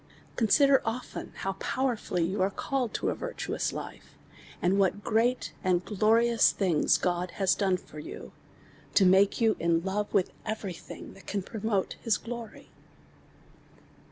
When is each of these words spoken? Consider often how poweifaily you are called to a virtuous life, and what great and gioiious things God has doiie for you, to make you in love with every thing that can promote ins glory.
Consider 0.35 0.81
often 0.83 1.31
how 1.35 1.53
poweifaily 1.59 2.27
you 2.27 2.41
are 2.41 2.49
called 2.49 2.91
to 2.95 3.11
a 3.11 3.13
virtuous 3.13 3.71
life, 3.71 4.17
and 4.59 4.79
what 4.79 5.03
great 5.03 5.53
and 5.63 5.85
gioiious 5.85 6.49
things 6.53 6.97
God 6.97 7.29
has 7.37 7.55
doiie 7.55 7.79
for 7.79 7.99
you, 7.99 8.31
to 8.95 9.05
make 9.05 9.39
you 9.39 9.55
in 9.59 9.83
love 9.83 10.11
with 10.11 10.31
every 10.43 10.73
thing 10.73 11.13
that 11.13 11.27
can 11.27 11.43
promote 11.43 11.97
ins 12.03 12.17
glory. 12.17 12.71